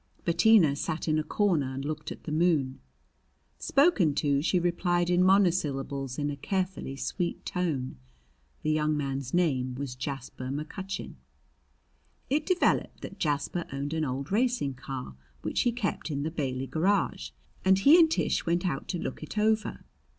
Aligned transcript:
Bettina 0.25 0.75
sat 0.75 1.07
in 1.07 1.19
a 1.19 1.23
corner 1.23 1.75
and 1.75 1.85
looked 1.85 2.11
at 2.11 2.23
the 2.23 2.31
moon. 2.31 2.79
Spoken 3.59 4.15
to, 4.15 4.41
she 4.41 4.57
replied 4.57 5.11
in 5.11 5.23
monosyllables 5.23 6.17
in 6.17 6.31
a 6.31 6.35
carefully 6.35 6.95
sweet 6.95 7.45
tone. 7.45 7.97
The 8.63 8.71
young 8.71 8.97
man's 8.97 9.31
name 9.31 9.75
was 9.75 9.93
Jasper 9.93 10.45
McCutcheon. 10.49 11.17
It 12.31 12.47
developed 12.47 13.01
that 13.01 13.19
Jasper 13.19 13.65
owned 13.71 13.93
an 13.93 14.03
old 14.03 14.31
racing 14.31 14.73
car 14.73 15.15
which 15.43 15.61
he 15.61 15.71
kept 15.71 16.09
in 16.09 16.23
the 16.23 16.31
Bailey 16.31 16.65
garage, 16.65 17.29
and 17.63 17.77
he 17.77 17.99
and 17.99 18.09
Tish 18.09 18.43
went 18.43 18.65
out 18.65 18.87
to 18.87 18.97
look 18.97 19.21
it 19.21 19.37
over. 19.37 19.83